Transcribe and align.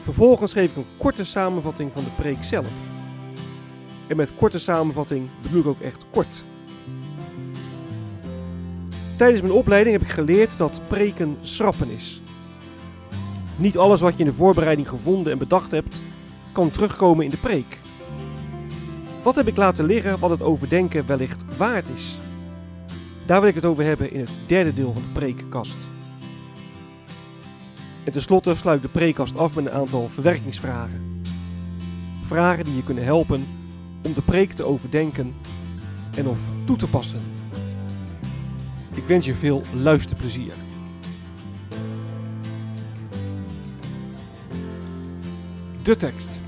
Vervolgens 0.00 0.52
geef 0.52 0.70
ik 0.70 0.76
een 0.76 0.86
korte 0.96 1.24
samenvatting 1.24 1.92
van 1.92 2.04
de 2.04 2.10
preek 2.16 2.44
zelf. 2.44 2.72
En 4.06 4.16
met 4.16 4.30
korte 4.36 4.58
samenvatting 4.58 5.28
bedoel 5.42 5.60
ik 5.60 5.66
ook 5.66 5.80
echt 5.80 6.04
kort. 6.10 6.44
Tijdens 9.16 9.40
mijn 9.40 9.54
opleiding 9.54 9.98
heb 9.98 10.06
ik 10.06 10.14
geleerd 10.14 10.58
dat 10.58 10.80
preken 10.88 11.36
schrappen 11.40 11.90
is. 11.90 12.20
Niet 13.56 13.78
alles 13.78 14.00
wat 14.00 14.12
je 14.12 14.18
in 14.18 14.30
de 14.30 14.32
voorbereiding 14.32 14.88
gevonden 14.88 15.32
en 15.32 15.38
bedacht 15.38 15.70
hebt, 15.70 16.00
kan 16.52 16.70
terugkomen 16.70 17.24
in 17.24 17.30
de 17.30 17.36
preek. 17.36 17.78
Wat 19.22 19.34
heb 19.34 19.46
ik 19.46 19.56
laten 19.56 19.84
liggen 19.84 20.18
wat 20.18 20.30
het 20.30 20.42
overdenken 20.42 21.06
wellicht 21.06 21.44
waard 21.56 21.86
is? 21.94 22.18
Daar 23.26 23.40
wil 23.40 23.48
ik 23.48 23.54
het 23.54 23.64
over 23.64 23.84
hebben 23.84 24.12
in 24.12 24.20
het 24.20 24.30
derde 24.46 24.74
deel 24.74 24.92
van 24.92 25.02
de 25.02 25.18
preekkast. 25.18 25.76
En 28.04 28.12
tenslotte 28.12 28.54
sluit 28.54 28.82
de 28.82 28.88
preekkast 28.88 29.38
af 29.38 29.54
met 29.54 29.66
een 29.66 29.72
aantal 29.72 30.08
verwerkingsvragen. 30.08 31.22
Vragen 32.22 32.64
die 32.64 32.76
je 32.76 32.84
kunnen 32.84 33.04
helpen 33.04 33.46
om 34.02 34.14
de 34.14 34.22
preek 34.22 34.52
te 34.52 34.64
overdenken 34.64 35.34
en 36.16 36.26
of 36.26 36.40
toe 36.66 36.76
te 36.76 36.90
passen. 36.90 37.20
Ik 38.94 39.04
wens 39.04 39.26
je 39.26 39.34
veel 39.34 39.62
luisterplezier. 39.74 40.52
De 45.82 45.96
tekst. 45.96 46.40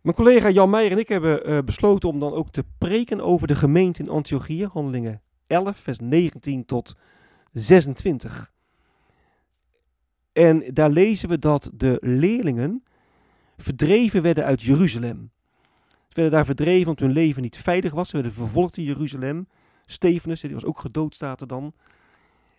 Mijn 0.00 0.16
collega 0.16 0.50
Jan 0.50 0.70
Meijer 0.70 0.92
en 0.92 0.98
ik 0.98 1.08
hebben 1.08 1.44
eh, 1.44 1.58
besloten 1.64 2.08
om 2.08 2.20
dan 2.20 2.32
ook 2.32 2.50
te 2.50 2.64
preken 2.78 3.20
over 3.20 3.46
de 3.46 3.54
gemeente 3.54 4.02
in 4.02 4.08
Antiochië, 4.08 4.66
handelingen 4.72 5.20
11, 5.46 5.76
vers 5.76 5.98
19 5.98 6.64
tot 6.64 6.96
26. 7.52 8.52
En 10.32 10.64
daar 10.74 10.90
lezen 10.90 11.28
we 11.28 11.38
dat 11.38 11.70
de 11.74 11.98
leerlingen 12.00 12.84
verdreven 13.56 14.22
werden 14.22 14.44
uit 14.44 14.62
Jeruzalem. 14.62 15.30
Ze 16.08 16.22
werden 16.22 16.32
daar 16.32 16.44
verdreven 16.44 16.88
omdat 16.88 17.04
hun 17.04 17.12
leven 17.12 17.42
niet 17.42 17.56
veilig 17.56 17.92
was. 17.92 18.08
Ze 18.08 18.14
werden 18.14 18.32
vervolgd 18.32 18.76
in 18.76 18.84
Jeruzalem. 18.84 19.48
Stefanus, 19.86 20.40
die 20.40 20.52
was 20.52 20.64
ook 20.64 20.80
gedood, 20.80 21.14
staat 21.14 21.40
er 21.40 21.46
dan. 21.46 21.74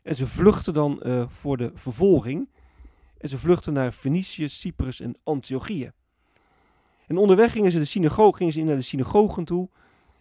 En 0.03 0.15
ze 0.15 0.27
vluchten 0.27 0.73
dan 0.73 0.99
uh, 1.05 1.23
voor 1.27 1.57
de 1.57 1.71
vervolging. 1.73 2.49
En 3.17 3.29
ze 3.29 3.37
vluchten 3.37 3.73
naar 3.73 3.91
Fenicië, 3.91 4.49
Cyprus 4.49 4.99
en 4.99 5.15
Antiochië. 5.23 5.91
En 7.07 7.17
onderweg 7.17 7.51
gingen 7.51 7.71
ze, 7.71 7.77
de 7.79 7.85
synagoge, 7.85 8.37
gingen 8.37 8.53
ze 8.53 8.63
naar 8.63 8.75
de 8.75 8.81
synagogen 8.81 9.45
toe 9.45 9.69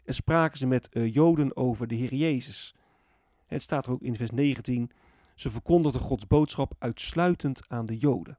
en 0.06 0.14
spraken 0.14 0.58
ze 0.58 0.66
met 0.66 0.88
uh, 0.92 1.14
Joden 1.14 1.56
over 1.56 1.86
de 1.86 1.94
Heer 1.94 2.14
Jezus. 2.14 2.74
Het 3.46 3.62
staat 3.62 3.86
er 3.86 3.92
ook 3.92 4.02
in 4.02 4.16
vers 4.16 4.30
19. 4.30 4.90
Ze 5.34 5.50
verkondigden 5.50 6.00
Gods 6.00 6.26
boodschap 6.26 6.74
uitsluitend 6.78 7.68
aan 7.68 7.86
de 7.86 7.96
Joden. 7.96 8.38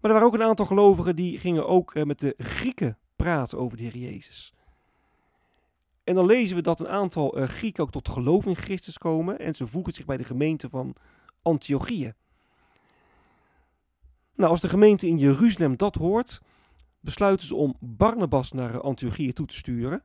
Maar 0.00 0.10
er 0.10 0.12
waren 0.12 0.26
ook 0.26 0.34
een 0.34 0.48
aantal 0.48 0.66
gelovigen 0.66 1.16
die 1.16 1.38
gingen 1.38 1.66
ook 1.66 1.94
uh, 1.94 2.04
met 2.04 2.20
de 2.20 2.34
Grieken 2.38 2.98
praten 3.16 3.58
over 3.58 3.76
de 3.76 3.82
Heer 3.82 3.96
Jezus. 3.96 4.54
En 6.04 6.14
dan 6.14 6.26
lezen 6.26 6.56
we 6.56 6.62
dat 6.62 6.80
een 6.80 6.88
aantal 6.88 7.38
uh, 7.38 7.48
Grieken 7.48 7.82
ook 7.82 7.90
tot 7.90 8.08
geloof 8.08 8.46
in 8.46 8.56
Christus 8.56 8.98
komen 8.98 9.38
en 9.38 9.54
ze 9.54 9.66
voegen 9.66 9.92
zich 9.92 10.04
bij 10.04 10.16
de 10.16 10.24
gemeente 10.24 10.68
van 10.68 10.94
Antiochië. 11.42 12.14
Nou, 14.34 14.50
als 14.50 14.60
de 14.60 14.68
gemeente 14.68 15.06
in 15.06 15.18
Jeruzalem 15.18 15.76
dat 15.76 15.94
hoort, 15.94 16.40
besluiten 17.06 17.46
ze 17.46 17.54
om 17.54 17.76
Barnabas 17.80 18.52
naar 18.52 18.80
Antiochië 18.80 19.32
toe 19.32 19.46
te 19.46 19.54
sturen. 19.54 20.02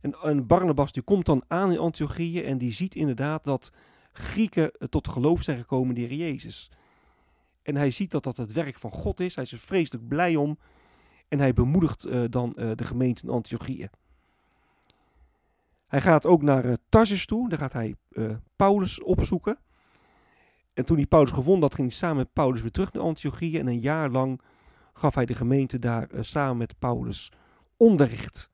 En, 0.00 0.46
Barnabas 0.46 0.92
die 0.92 1.02
komt 1.02 1.26
dan 1.26 1.44
aan 1.48 1.72
in 1.72 1.78
Antiochië 1.78 2.42
en 2.42 2.58
die 2.58 2.72
ziet 2.72 2.94
inderdaad 2.94 3.44
dat 3.44 3.72
Grieken 4.12 4.72
tot 4.88 5.08
geloof 5.08 5.42
zijn 5.42 5.58
gekomen 5.58 5.96
in 5.96 6.16
Jezus. 6.16 6.70
En 7.62 7.76
hij 7.76 7.90
ziet 7.90 8.10
dat 8.10 8.24
dat 8.24 8.36
het 8.36 8.52
werk 8.52 8.78
van 8.78 8.90
God 8.90 9.20
is. 9.20 9.34
Hij 9.34 9.44
is 9.44 9.52
er 9.52 9.58
vreselijk 9.58 10.08
blij 10.08 10.36
om. 10.36 10.58
En 11.28 11.38
hij 11.38 11.52
bemoedigt 11.52 12.06
uh, 12.06 12.24
dan 12.30 12.52
uh, 12.56 12.70
de 12.74 12.84
gemeente 12.84 13.22
in 13.22 13.30
Antiochië. 13.30 13.88
Hij 15.86 16.00
gaat 16.00 16.26
ook 16.26 16.42
naar 16.42 16.64
uh, 16.64 16.72
Tarsus 16.88 17.26
toe. 17.26 17.48
Daar 17.48 17.58
gaat 17.58 17.72
hij 17.72 17.94
Paulus 18.56 19.02
opzoeken. 19.02 19.58
En 20.74 20.84
toen 20.84 20.96
hij 20.96 21.06
Paulus 21.06 21.30
gevonden 21.30 21.62
had, 21.62 21.74
ging 21.74 21.88
hij 21.88 21.96
samen 21.96 22.16
met 22.16 22.32
Paulus 22.32 22.60
weer 22.60 22.70
terug 22.70 22.92
naar 22.92 23.02
Antiochië. 23.02 23.58
En 23.58 23.66
een 23.66 23.80
jaar 23.80 24.10
lang 24.10 24.40
gaf 25.00 25.14
hij 25.14 25.26
de 25.26 25.34
gemeente 25.34 25.78
daar 25.78 26.08
samen 26.20 26.56
met 26.56 26.78
Paulus 26.78 27.32
onderricht. 27.76 28.50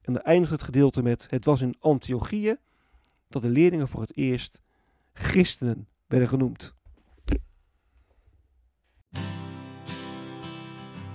En 0.00 0.12
dan 0.12 0.22
eindigt 0.22 0.50
het 0.50 0.62
gedeelte 0.62 1.02
met: 1.02 1.26
Het 1.30 1.44
was 1.44 1.60
in 1.60 1.76
Antiochië 1.78 2.56
dat 3.28 3.42
de 3.42 3.48
leerlingen 3.48 3.88
voor 3.88 4.00
het 4.00 4.16
eerst 4.16 4.60
christenen 5.12 5.88
werden 6.06 6.28
genoemd. 6.28 6.74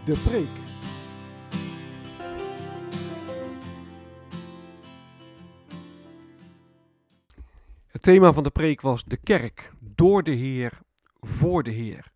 De 0.06 0.22
preek. 0.24 0.66
Het 7.88 8.02
thema 8.02 8.34
van 8.34 8.44
de 8.44 8.50
preek 8.50 8.82
was 8.82 9.04
de 9.04 9.18
kerk, 9.18 9.72
door 9.80 10.24
de 10.24 10.32
Heer, 10.32 10.80
voor 11.20 11.64
de 11.64 11.72
Heer. 11.72 12.16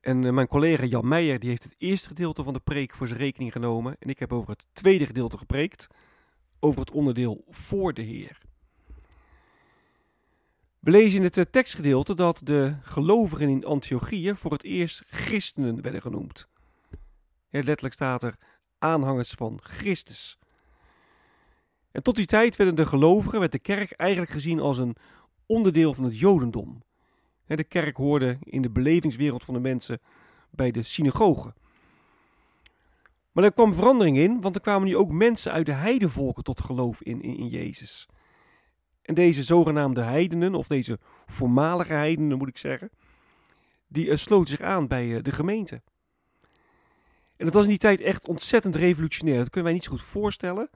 En 0.00 0.22
uh, 0.22 0.32
mijn 0.32 0.46
collega 0.46 0.84
Jan 0.84 1.08
Meijer 1.08 1.38
die 1.38 1.48
heeft 1.48 1.62
het 1.62 1.74
eerste 1.78 2.08
gedeelte 2.08 2.42
van 2.42 2.52
de 2.52 2.60
preek 2.60 2.94
voor 2.94 3.08
zijn 3.08 3.20
rekening 3.20 3.52
genomen. 3.52 3.96
En 3.98 4.08
ik 4.08 4.18
heb 4.18 4.32
over 4.32 4.50
het 4.50 4.66
tweede 4.72 5.06
gedeelte 5.06 5.38
gepreekt, 5.38 5.86
over 6.60 6.80
het 6.80 6.90
onderdeel 6.90 7.44
voor 7.48 7.94
de 7.94 8.02
Heer. 8.02 8.38
We 10.78 10.90
lezen 10.90 11.18
in 11.18 11.24
het 11.24 11.36
uh, 11.36 11.44
tekstgedeelte 11.50 12.14
dat 12.14 12.40
de 12.44 12.74
gelovigen 12.82 13.48
in 13.48 13.64
Antiochië 13.64 14.34
voor 14.34 14.52
het 14.52 14.64
eerst 14.64 15.02
christenen 15.06 15.82
werden 15.82 16.02
genoemd. 16.02 16.48
Ja, 17.48 17.62
letterlijk 17.62 17.94
staat 17.94 18.22
er 18.22 18.34
aanhangers 18.78 19.30
van 19.30 19.58
Christus. 19.62 20.38
En 21.90 22.02
tot 22.02 22.16
die 22.16 22.26
tijd 22.26 22.56
werden 22.56 22.74
de 22.74 22.86
gelovigen, 22.86 23.38
werd 23.38 23.52
de 23.52 23.58
kerk 23.58 23.90
eigenlijk 23.90 24.30
gezien 24.32 24.60
als 24.60 24.78
een 24.78 24.96
onderdeel 25.46 25.94
van 25.94 26.04
het 26.04 26.18
Jodendom. 26.18 26.82
De 27.56 27.64
kerk 27.64 27.96
hoorde 27.96 28.38
in 28.40 28.62
de 28.62 28.70
belevingswereld 28.70 29.44
van 29.44 29.54
de 29.54 29.60
mensen 29.60 30.00
bij 30.50 30.70
de 30.70 30.82
synagogen. 30.82 31.54
Maar 33.32 33.44
er 33.44 33.52
kwam 33.52 33.74
verandering 33.74 34.16
in, 34.16 34.40
want 34.40 34.54
er 34.54 34.60
kwamen 34.60 34.88
nu 34.88 34.96
ook 34.96 35.12
mensen 35.12 35.52
uit 35.52 35.66
de 35.66 35.72
heidenvolken 35.72 36.44
tot 36.44 36.60
geloof 36.60 37.02
in, 37.02 37.22
in, 37.22 37.36
in 37.36 37.48
Jezus. 37.48 38.08
En 39.02 39.14
deze 39.14 39.42
zogenaamde 39.42 40.00
heidenen, 40.00 40.54
of 40.54 40.66
deze 40.66 40.98
voormalige 41.26 41.92
heidenen 41.92 42.38
moet 42.38 42.48
ik 42.48 42.58
zeggen, 42.58 42.90
die 43.88 44.06
uh, 44.06 44.16
sloten 44.16 44.48
zich 44.48 44.60
aan 44.60 44.86
bij 44.86 45.06
uh, 45.06 45.22
de 45.22 45.32
gemeente. 45.32 45.82
En 47.36 47.46
dat 47.46 47.54
was 47.54 47.64
in 47.64 47.68
die 47.68 47.78
tijd 47.78 48.00
echt 48.00 48.28
ontzettend 48.28 48.76
revolutionair. 48.76 49.38
Dat 49.38 49.50
kunnen 49.50 49.64
wij 49.64 49.72
niet 49.72 49.84
zo 49.84 49.90
goed 49.90 50.02
voorstellen. 50.02 50.70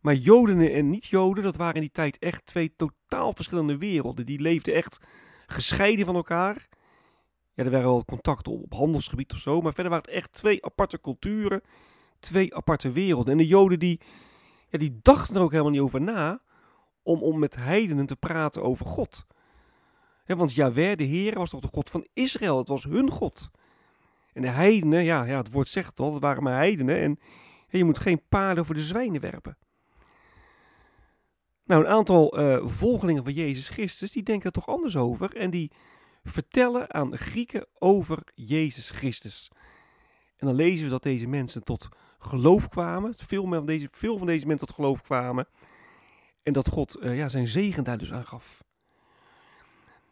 Maar 0.00 0.14
Joden 0.14 0.72
en 0.72 0.90
niet-Joden, 0.90 1.42
dat 1.42 1.56
waren 1.56 1.74
in 1.74 1.80
die 1.80 1.90
tijd 1.90 2.18
echt 2.18 2.46
twee 2.46 2.74
totaal 2.76 3.32
verschillende 3.32 3.78
werelden. 3.78 4.26
Die 4.26 4.40
leefden 4.40 4.74
echt 4.74 4.98
gescheiden 5.46 6.04
van 6.04 6.14
elkaar. 6.14 6.68
Ja, 7.54 7.64
er 7.64 7.70
waren 7.70 7.86
wel 7.86 8.04
contacten 8.04 8.52
op, 8.52 8.62
op 8.62 8.72
handelsgebied 8.72 9.32
of 9.32 9.38
zo, 9.38 9.60
maar 9.60 9.72
verder 9.72 9.92
waren 9.92 10.04
het 10.06 10.14
echt 10.14 10.32
twee 10.32 10.64
aparte 10.64 11.00
culturen, 11.00 11.62
twee 12.20 12.54
aparte 12.54 12.90
werelden. 12.90 13.32
En 13.32 13.38
de 13.38 13.46
Joden 13.46 13.78
die, 13.78 14.00
ja, 14.68 14.78
die 14.78 14.98
dachten 15.02 15.36
er 15.36 15.42
ook 15.42 15.50
helemaal 15.50 15.72
niet 15.72 15.80
over 15.80 16.00
na 16.00 16.40
om, 17.02 17.22
om 17.22 17.38
met 17.38 17.56
heidenen 17.56 18.06
te 18.06 18.16
praten 18.16 18.62
over 18.62 18.86
God. 18.86 19.26
Want 20.26 20.54
Jaweh, 20.54 20.96
de 20.96 21.04
Heer, 21.04 21.38
was 21.38 21.50
toch 21.50 21.60
de 21.60 21.68
God 21.72 21.90
van 21.90 22.06
Israël, 22.12 22.58
het 22.58 22.68
was 22.68 22.84
hun 22.84 23.10
God. 23.10 23.50
En 24.32 24.42
de 24.42 24.48
heidenen, 24.48 25.04
ja, 25.04 25.24
ja 25.24 25.36
het 25.36 25.52
woord 25.52 25.68
zegt 25.68 26.00
al, 26.00 26.12
het 26.12 26.22
waren 26.22 26.42
maar 26.42 26.54
heidenen 26.54 26.96
en 26.96 27.18
je 27.68 27.84
moet 27.84 27.98
geen 27.98 28.22
paarden 28.28 28.66
voor 28.66 28.74
de 28.74 28.82
zwijnen 28.82 29.20
werpen. 29.20 29.56
Nou, 31.66 31.84
een 31.84 31.90
aantal 31.90 32.40
uh, 32.40 32.66
volgelingen 32.66 33.24
van 33.24 33.32
Jezus 33.32 33.68
Christus, 33.68 34.12
die 34.12 34.22
denken 34.22 34.46
er 34.46 34.52
toch 34.52 34.68
anders 34.68 34.96
over. 34.96 35.36
En 35.36 35.50
die 35.50 35.72
vertellen 36.24 36.94
aan 36.94 37.16
Grieken 37.16 37.66
over 37.78 38.22
Jezus 38.34 38.90
Christus. 38.90 39.50
En 40.36 40.46
dan 40.46 40.56
lezen 40.56 40.84
we 40.84 40.90
dat 40.90 41.02
deze 41.02 41.26
mensen 41.26 41.64
tot 41.64 41.88
geloof 42.18 42.68
kwamen. 42.68 43.14
Veel 43.16 43.46
van 43.46 43.66
deze, 43.66 43.88
veel 43.90 44.18
van 44.18 44.26
deze 44.26 44.46
mensen 44.46 44.66
tot 44.66 44.76
geloof 44.76 45.02
kwamen. 45.02 45.46
En 46.42 46.52
dat 46.52 46.68
God 46.68 46.96
uh, 47.00 47.16
ja, 47.16 47.28
zijn 47.28 47.46
zegen 47.46 47.84
daar 47.84 47.98
dus 47.98 48.12
aan 48.12 48.26
gaf. 48.26 48.64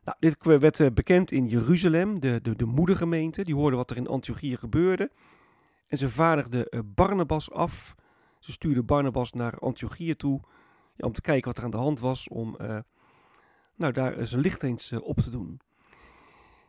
Nou, 0.04 0.16
dit 0.20 0.44
werd 0.44 0.78
uh, 0.78 0.90
bekend 0.94 1.32
in 1.32 1.48
Jeruzalem, 1.48 2.20
de, 2.20 2.40
de, 2.42 2.56
de 2.56 2.64
moedergemeente. 2.64 3.44
Die 3.44 3.54
hoorden 3.54 3.78
wat 3.78 3.90
er 3.90 3.96
in 3.96 4.06
Antiochië 4.06 4.56
gebeurde. 4.56 5.10
En 5.86 5.98
ze 5.98 6.08
vaardigden 6.08 6.92
Barnabas 6.94 7.50
af. 7.50 7.94
Ze 8.38 8.52
stuurden 8.52 8.86
Barnabas 8.86 9.32
naar 9.32 9.58
Antiochië 9.58 10.16
toe. 10.16 10.40
Om 10.98 11.12
te 11.12 11.20
kijken 11.20 11.46
wat 11.46 11.58
er 11.58 11.64
aan 11.64 11.70
de 11.70 11.76
hand 11.76 12.00
was. 12.00 12.28
Om 12.28 12.56
uh, 12.60 12.78
nou, 13.76 13.92
daar 13.92 14.26
zijn 14.26 14.40
licht 14.40 14.62
eens 14.62 14.92
op 14.92 15.18
te 15.18 15.30
doen. 15.30 15.60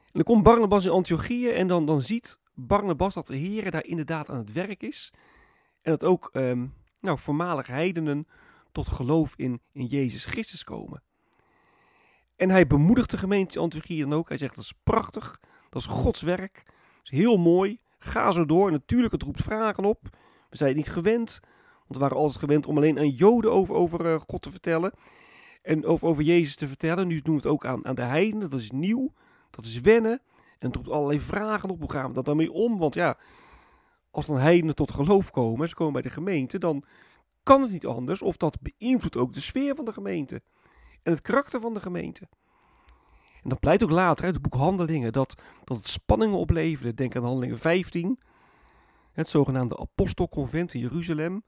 En 0.05 0.11
dan 0.11 0.23
komt 0.23 0.43
Barnabas 0.43 0.85
in 0.85 0.91
Antiochië. 0.91 1.49
En 1.49 1.67
dan, 1.67 1.85
dan 1.85 2.01
ziet 2.01 2.39
Barnabas 2.53 3.13
dat 3.13 3.27
de 3.27 3.35
Heer 3.35 3.71
daar 3.71 3.85
inderdaad 3.85 4.29
aan 4.29 4.37
het 4.37 4.51
werk 4.51 4.83
is. 4.83 5.13
En 5.81 5.91
dat 5.91 6.03
ook 6.03 6.29
um, 6.33 6.73
nou, 6.99 7.19
voormalig 7.19 7.67
heidenen 7.67 8.27
tot 8.71 8.87
geloof 8.87 9.33
in, 9.35 9.61
in 9.71 9.85
Jezus 9.85 10.25
Christus 10.25 10.63
komen. 10.63 11.03
En 12.35 12.49
hij 12.49 12.67
bemoedigt 12.67 13.11
de 13.11 13.17
gemeente 13.17 13.59
Antiochië 13.59 13.99
dan 13.99 14.13
ook. 14.13 14.27
Hij 14.27 14.37
zegt 14.37 14.55
dat 14.55 14.63
is 14.63 14.73
prachtig, 14.83 15.39
dat 15.69 15.81
is 15.81 15.87
Gods 15.87 16.21
werk, 16.21 16.63
dat 16.65 17.03
is 17.03 17.09
heel 17.09 17.37
mooi. 17.37 17.79
Ga 17.99 18.31
zo 18.31 18.45
door. 18.45 18.71
Natuurlijk, 18.71 19.13
het 19.13 19.23
roept 19.23 19.43
vragen 19.43 19.85
op. 19.85 20.01
We 20.49 20.57
zijn 20.57 20.75
niet 20.75 20.89
gewend, 20.89 21.39
want 21.87 21.93
we 21.93 21.99
waren 21.99 22.17
altijd 22.17 22.39
gewend 22.39 22.65
om 22.65 22.77
alleen 22.77 22.99
aan 22.99 23.09
Joden 23.09 23.51
over, 23.51 23.75
over 23.75 24.05
uh, 24.05 24.19
God 24.27 24.41
te 24.41 24.51
vertellen. 24.51 24.91
En 25.61 25.85
over, 25.85 26.07
over 26.07 26.23
Jezus 26.23 26.55
te 26.55 26.67
vertellen. 26.67 27.07
Nu 27.07 27.21
doen 27.21 27.35
we 27.35 27.41
het 27.41 27.51
ook 27.51 27.65
aan, 27.65 27.85
aan 27.85 27.95
de 27.95 28.01
heidenen. 28.01 28.49
Dat 28.49 28.59
is 28.59 28.71
nieuw, 28.71 29.13
dat 29.49 29.65
is 29.65 29.81
wennen. 29.81 30.21
En 30.59 30.67
het 30.67 30.75
roept 30.75 30.89
allerlei 30.89 31.19
vragen 31.19 31.69
op. 31.69 31.79
Hoe 31.79 31.91
gaan 31.91 32.07
we 32.07 32.13
dat 32.13 32.25
dan 32.25 32.37
mee 32.37 32.51
om? 32.51 32.77
Want 32.77 32.93
ja, 32.93 33.17
als 34.11 34.25
dan 34.25 34.37
heidenen 34.37 34.75
tot 34.75 34.91
geloof 34.91 35.31
komen, 35.31 35.69
ze 35.69 35.75
komen 35.75 35.93
bij 35.93 36.01
de 36.01 36.09
gemeente, 36.09 36.57
dan 36.57 36.83
kan 37.43 37.61
het 37.61 37.71
niet 37.71 37.85
anders. 37.85 38.21
Of 38.21 38.37
dat 38.37 38.57
beïnvloedt 38.61 39.17
ook 39.17 39.33
de 39.33 39.39
sfeer 39.39 39.75
van 39.75 39.85
de 39.85 39.93
gemeente 39.93 40.41
en 41.03 41.11
het 41.11 41.21
karakter 41.21 41.59
van 41.59 41.73
de 41.73 41.79
gemeente. 41.79 42.27
En 43.43 43.49
dan 43.49 43.59
pleit 43.59 43.83
ook 43.83 43.89
later 43.89 44.25
uit 44.25 44.33
het 44.33 44.43
boek 44.43 44.53
Handelingen 44.53 45.13
dat, 45.13 45.35
dat 45.63 45.77
het 45.77 45.87
spanningen 45.87 46.37
opleverde. 46.37 46.93
Denk 46.93 47.15
aan 47.15 47.23
Handelingen 47.23 47.57
15, 47.57 48.19
het 49.11 49.29
zogenaamde 49.29 49.77
apostelconvent 49.77 50.73
in 50.73 50.79
Jeruzalem. 50.79 51.43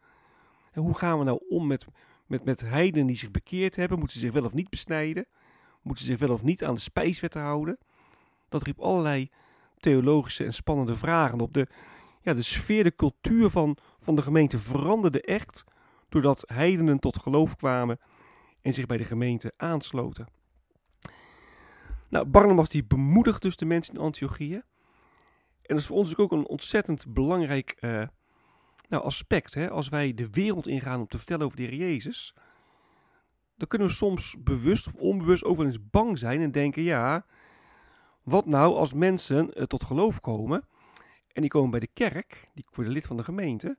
En 0.78 0.84
hoe 0.84 0.98
gaan 0.98 1.18
we 1.18 1.24
nou 1.24 1.42
om 1.50 1.68
met, 1.68 1.86
met, 2.26 2.44
met 2.44 2.62
heidenen 2.62 3.08
die 3.08 3.16
zich 3.16 3.32
bekeerd 3.32 3.76
hebben? 3.76 3.98
Moeten 4.00 4.20
ze 4.20 4.26
zich 4.26 4.34
wel 4.34 4.46
of 4.46 4.54
niet 4.54 4.70
besnijden? 4.70 5.26
Moeten 5.82 6.06
ze 6.06 6.12
zich 6.12 6.20
wel 6.20 6.32
of 6.32 6.44
niet 6.44 6.64
aan 6.64 6.74
de 6.74 6.80
spijswetten 6.80 7.42
houden? 7.42 7.78
Dat 8.50 8.64
riep 8.64 8.80
allerlei 8.80 9.32
theologische 9.80 10.44
en 10.44 10.54
spannende 10.54 10.96
vragen 10.96 11.40
op. 11.40 11.54
De, 11.54 11.68
ja, 12.22 12.34
de 12.34 12.42
sfeer, 12.42 12.84
de 12.84 12.96
cultuur 12.96 13.50
van, 13.50 13.78
van 14.00 14.16
de 14.16 14.22
gemeente 14.22 14.60
veranderde 14.60 15.22
echt 15.22 15.64
doordat 16.10 16.44
heidenen 16.54 17.00
tot 17.00 17.20
geloof 17.20 17.56
kwamen 17.56 18.00
en 18.62 18.74
zich 18.74 18.86
bij 18.86 18.98
de 18.98 19.06
gemeente 19.06 19.54
aansloten. 19.58 20.28
Nou, 22.10 22.26
Barnabas 22.26 22.70
die 22.70 22.86
bemoedigt 22.86 23.42
dus 23.42 23.56
de 23.56 23.66
mensen 23.66 23.94
in 23.94 24.00
Antiochië. 24.00 24.56
En 24.56 24.64
dat 25.76 25.78
is 25.78 25.86
voor 25.86 25.98
ons 25.98 26.18
ook 26.18 26.32
een 26.32 26.48
ontzettend 26.48 27.14
belangrijk 27.14 27.78
uh, 27.80 28.08
nou, 28.88 29.04
aspect. 29.04 29.54
Hè? 29.54 29.70
Als 29.70 29.90
wij 29.90 30.14
de 30.14 30.30
wereld 30.30 30.68
ingaan 30.68 31.00
om 31.00 31.08
te 31.08 31.18
vertellen 31.18 31.46
over 31.46 31.58
de 31.58 31.64
Heer 31.64 31.76
Jezus, 31.76 32.36
dan 33.56 33.68
kunnen 33.68 33.88
we 33.88 33.94
soms 33.94 34.36
bewust 34.40 34.88
of 34.88 34.96
onbewust 34.96 35.44
ook 35.44 35.58
wel 35.58 35.66
eens 35.66 35.90
bang 35.90 36.20
zijn 36.20 36.42
en 36.42 36.52
denken, 36.52 36.82
ja, 36.82 37.26
wat 38.24 38.46
nou 38.46 38.76
als 38.76 38.94
mensen 38.94 39.52
uh, 39.54 39.64
tot 39.64 39.84
geloof 39.84 40.20
komen 40.20 40.68
en 41.34 41.42
die 41.42 41.50
komen 41.50 41.72
bij 41.72 41.80
de 41.80 41.90
kerk, 41.94 42.50
die 42.54 42.66
worden 42.74 42.94
lid 42.94 43.08
van 43.08 43.18
de 43.18 43.24
gemeente, 43.24 43.78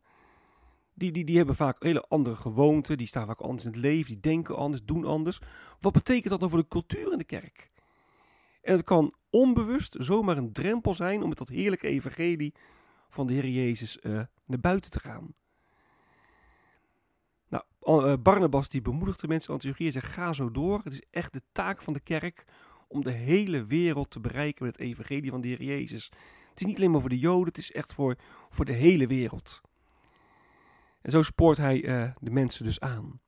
die, 0.95 1.13
die, 1.13 1.25
die 1.25 1.37
hebben 1.37 1.55
vaak 1.55 1.83
hele 1.83 2.05
andere 2.09 2.37
gewoonten, 2.37 2.97
die 2.97 3.07
staan 3.07 3.27
vaak 3.27 3.41
anders 3.41 3.65
in 3.65 3.71
het 3.71 3.81
leven, 3.81 4.13
die 4.13 4.21
denken 4.21 4.57
anders, 4.57 4.85
doen 4.85 5.05
anders. 5.05 5.41
Wat 5.81 5.93
betekent 5.93 6.29
dat 6.29 6.41
dan 6.41 6.51
voor 6.51 6.59
de 6.59 6.69
cultuur 6.69 7.13
in 7.13 7.19
de 7.19 7.25
kerk? 7.25 7.71
En 8.63 8.73
het 8.73 8.85
kan 8.85 9.15
onbewust 9.31 9.97
zomaar 9.99 10.37
een 10.37 10.53
drempel 10.53 10.95
zijn 10.95 11.23
om 11.23 11.29
met 11.29 11.39
dat 11.39 11.49
heerlijke 11.49 11.87
evangelie 11.87 12.55
van 13.09 13.27
de 13.27 13.33
Heer 13.33 13.49
Jezus 13.49 13.99
uh, 14.03 14.21
naar 14.45 14.61
buiten 14.61 14.91
te 14.91 15.01
gaan. 15.01 15.35
Nou, 17.49 17.65
uh, 17.85 18.13
Barnabas 18.23 18.69
die 18.69 18.83
bemoedigt 18.83 19.21
de 19.21 19.29
mensen 19.29 19.53
Antiochieën 19.53 19.93
en 19.93 20.01
zegt 20.01 20.13
ga 20.13 20.33
zo 20.33 20.51
door. 20.51 20.81
Het 20.85 20.93
is 20.93 21.03
echt 21.11 21.33
de 21.33 21.43
taak 21.53 21.83
van 21.83 21.93
de 21.93 22.01
kerk 22.01 22.45
om 22.89 23.03
de 23.03 23.11
hele 23.11 23.65
wereld 23.65 24.11
te 24.11 24.21
bereiken 24.21 24.65
met 24.65 24.77
het 24.77 24.87
evangelie 24.87 25.31
van 25.31 25.41
de 25.41 25.49
Heer 25.49 25.63
Jezus. 25.63 26.11
Het 26.51 26.61
is 26.61 26.67
niet 26.67 26.77
alleen 26.77 26.91
maar 26.91 27.01
voor 27.01 27.09
de 27.09 27.19
Joden, 27.19 27.47
het 27.47 27.59
is 27.59 27.73
echt 27.73 27.93
voor, 27.93 28.17
voor 28.49 28.65
de 28.65 28.73
hele 28.73 29.07
wereld. 29.07 29.61
En 31.03 31.11
zo 31.11 31.23
spoort 31.23 31.57
hij 31.57 31.85
uh, 31.85 32.11
de 32.21 32.31
mensen 32.31 32.65
dus 32.65 32.81
aan. 32.81 33.21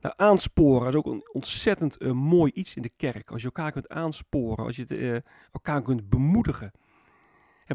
Nou, 0.00 0.14
aansporen 0.16 0.88
is 0.88 0.94
ook 0.94 1.06
een 1.06 1.28
ontzettend 1.32 2.12
mooi 2.12 2.52
iets 2.52 2.76
in 2.76 2.82
de 2.82 2.92
kerk. 2.96 3.30
Als 3.30 3.40
je 3.40 3.46
elkaar 3.46 3.72
kunt 3.72 3.88
aansporen, 3.88 4.64
als 4.64 4.76
je 4.76 5.22
elkaar 5.52 5.82
kunt 5.82 6.08
bemoedigen. 6.08 6.72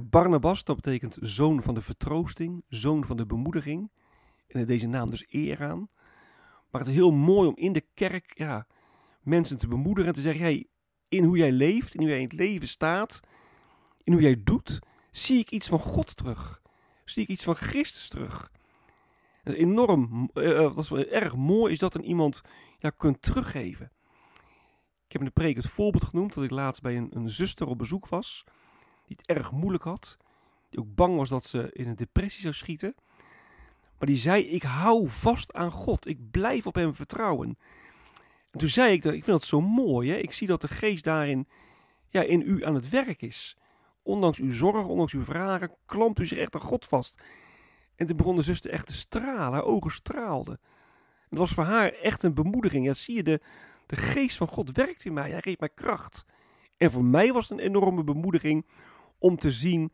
Barnabas, 0.01 0.63
dat 0.63 0.75
betekent 0.75 1.17
zoon 1.21 1.61
van 1.61 1.73
de 1.73 1.81
vertroosting, 1.81 2.63
zoon 2.67 3.05
van 3.05 3.17
de 3.17 3.25
bemoediging. 3.25 3.91
En 4.47 4.65
deze 4.65 4.87
naam 4.87 5.09
dus 5.09 5.25
eer 5.29 5.63
aan. 5.63 5.89
Maar 6.71 6.81
het 6.81 6.89
is 6.89 6.95
heel 6.95 7.11
mooi 7.11 7.47
om 7.47 7.55
in 7.55 7.73
de 7.73 7.85
kerk 7.93 8.37
ja, 8.37 8.67
mensen 9.21 9.57
te 9.57 9.67
bemoedigen 9.67 10.09
en 10.09 10.15
te 10.15 10.21
zeggen: 10.21 10.41
hey, 10.41 10.67
in 11.07 11.23
hoe 11.23 11.37
jij 11.37 11.51
leeft, 11.51 11.93
in 11.93 11.99
hoe 11.99 12.09
jij 12.09 12.17
in 12.17 12.27
het 12.27 12.33
leven 12.33 12.67
staat, 12.67 13.19
in 14.03 14.13
hoe 14.13 14.21
jij 14.21 14.41
doet, 14.43 14.79
zie 15.11 15.39
ik 15.39 15.51
iets 15.51 15.67
van 15.67 15.79
God 15.79 16.15
terug 16.15 16.61
zie 17.11 17.23
ik 17.23 17.29
iets 17.29 17.43
van 17.43 17.55
Christus 17.55 18.07
terug. 18.07 18.51
Dat 19.43 19.53
is 19.53 19.59
enorm, 19.59 20.29
uh, 20.33 20.75
dat 20.75 20.77
is 20.77 20.91
erg 20.91 21.35
mooi, 21.35 21.73
is 21.73 21.79
dat 21.79 21.95
een 21.95 22.05
iemand 22.05 22.41
ja, 22.79 22.89
kunt 22.89 23.21
teruggeven. 23.21 23.91
Ik 25.05 25.15
heb 25.15 25.21
in 25.21 25.27
de 25.27 25.41
preek 25.41 25.55
het 25.55 25.67
voorbeeld 25.67 26.05
genoemd 26.05 26.33
dat 26.33 26.43
ik 26.43 26.51
laatst 26.51 26.81
bij 26.81 26.97
een, 26.97 27.15
een 27.15 27.29
zuster 27.29 27.67
op 27.67 27.77
bezoek 27.77 28.07
was, 28.07 28.43
die 29.09 29.17
het 29.17 29.37
erg 29.37 29.51
moeilijk 29.51 29.83
had, 29.83 30.17
die 30.69 30.79
ook 30.79 30.95
bang 30.95 31.15
was 31.15 31.29
dat 31.29 31.45
ze 31.45 31.69
in 31.73 31.87
een 31.87 31.95
depressie 31.95 32.41
zou 32.41 32.53
schieten. 32.53 32.95
Maar 33.97 34.07
die 34.07 34.17
zei, 34.17 34.43
ik 34.43 34.63
hou 34.63 35.07
vast 35.07 35.53
aan 35.53 35.71
God, 35.71 36.07
ik 36.07 36.31
blijf 36.31 36.67
op 36.67 36.75
hem 36.75 36.95
vertrouwen. 36.95 37.57
En 38.51 38.59
toen 38.59 38.69
zei 38.69 38.93
ik, 38.93 39.03
ik 39.03 39.23
vind 39.23 39.25
dat 39.25 39.43
zo 39.43 39.61
mooi, 39.61 40.11
hè? 40.11 40.17
ik 40.17 40.31
zie 40.31 40.47
dat 40.47 40.61
de 40.61 40.67
geest 40.67 41.03
daarin 41.03 41.47
ja, 42.09 42.21
in 42.21 42.41
u 42.41 42.65
aan 42.65 42.73
het 42.73 42.89
werk 42.89 43.21
is. 43.21 43.57
Ondanks 44.03 44.37
uw 44.37 44.51
zorg, 44.51 44.87
ondanks 44.87 45.13
uw 45.13 45.23
vragen, 45.23 45.75
klampt 45.85 46.19
u 46.19 46.25
zich 46.25 46.37
echt 46.37 46.55
aan 46.55 46.61
God 46.61 46.85
vast. 46.85 47.21
En 47.95 48.07
toen 48.07 48.17
begon 48.17 48.35
de 48.35 48.69
echt 48.69 48.85
te 48.85 48.93
stralen, 48.93 49.53
haar 49.53 49.63
ogen 49.63 49.91
straalden. 49.91 50.59
Het 51.29 51.37
was 51.37 51.51
voor 51.51 51.63
haar 51.63 51.91
echt 51.91 52.23
een 52.23 52.33
bemoediging. 52.33 52.85
Ja, 52.85 52.93
zie 52.93 53.15
je, 53.15 53.23
de, 53.23 53.41
de 53.85 53.95
geest 53.95 54.37
van 54.37 54.47
God 54.47 54.77
werkt 54.77 55.05
in 55.05 55.13
mij, 55.13 55.31
hij 55.31 55.41
geeft 55.41 55.59
mij 55.59 55.69
kracht. 55.69 56.25
En 56.77 56.91
voor 56.91 57.03
mij 57.03 57.33
was 57.33 57.49
het 57.49 57.59
een 57.59 57.65
enorme 57.65 58.03
bemoediging 58.03 58.65
om 59.19 59.37
te 59.37 59.51
zien 59.51 59.91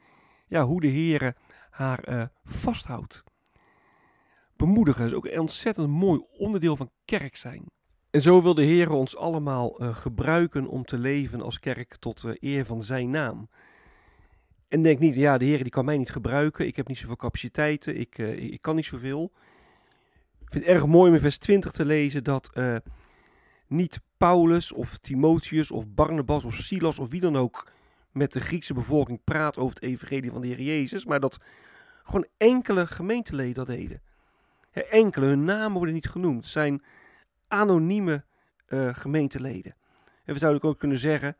ja, 0.47 0.63
hoe 0.63 0.81
de 0.81 0.87
Heer 0.87 1.35
haar 1.69 2.09
uh, 2.09 2.23
vasthoudt. 2.43 3.23
Bemoedigen 4.55 5.05
is 5.05 5.13
ook 5.13 5.25
een 5.25 5.39
ontzettend 5.39 5.87
mooi 5.87 6.25
onderdeel 6.31 6.75
van 6.75 6.91
kerk 7.05 7.35
zijn. 7.35 7.65
En 8.09 8.21
zo 8.21 8.41
wil 8.41 8.53
de 8.53 8.63
Heer 8.63 8.91
ons 8.91 9.17
allemaal 9.17 9.81
uh, 9.81 9.95
gebruiken 9.95 10.67
om 10.67 10.85
te 10.85 10.97
leven 10.97 11.41
als 11.41 11.59
kerk 11.59 11.95
tot 11.99 12.23
uh, 12.23 12.33
eer 12.39 12.65
van 12.65 12.83
zijn 12.83 13.09
naam. 13.09 13.49
En 14.67 14.81
denk 14.81 14.99
niet, 14.99 15.15
ja, 15.15 15.37
de 15.37 15.45
Heer 15.45 15.63
die 15.63 15.71
kan 15.71 15.85
mij 15.85 15.97
niet 15.97 16.11
gebruiken. 16.11 16.67
Ik 16.67 16.75
heb 16.75 16.87
niet 16.87 16.97
zoveel 16.97 17.15
capaciteiten. 17.15 17.99
Ik, 17.99 18.17
ik 18.37 18.61
kan 18.61 18.75
niet 18.75 18.85
zoveel. 18.85 19.31
Ik 20.39 20.51
vind 20.51 20.65
het 20.65 20.73
erg 20.73 20.85
mooi 20.85 21.09
om 21.09 21.15
in 21.15 21.21
vers 21.21 21.37
20 21.37 21.71
te 21.71 21.85
lezen 21.85 22.23
dat 22.23 22.51
niet 23.67 23.99
Paulus 24.17 24.71
of 24.71 24.97
Timotheus 24.97 25.71
of 25.71 25.89
Barnabas 25.89 26.45
of 26.45 26.53
Silas 26.53 26.99
of 26.99 27.09
wie 27.09 27.19
dan 27.19 27.35
ook 27.35 27.71
met 28.15 28.33
de 28.33 28.39
Griekse 28.39 28.73
bevolking 28.73 29.23
praat 29.23 29.57
over 29.57 29.75
het 29.75 29.83
evangelie 29.83 30.31
van 30.31 30.41
de 30.41 30.47
Heer 30.47 30.61
Jezus. 30.61 31.05
Maar 31.05 31.19
dat 31.19 31.39
gewoon 32.03 32.27
enkele 32.37 32.87
gemeenteleden 32.87 33.53
dat 33.53 33.67
deden. 33.67 34.01
Enkele, 34.89 35.25
hun 35.25 35.43
namen 35.43 35.77
worden 35.77 35.93
niet 35.93 36.09
genoemd. 36.09 36.47
Zijn 36.47 36.83
anonieme 37.47 38.23
uh, 38.67 38.89
gemeenteleden. 38.93 39.75
En 40.23 40.33
we 40.33 40.39
zouden 40.39 40.63
ook 40.63 40.79
kunnen 40.79 40.97
zeggen 40.97 41.37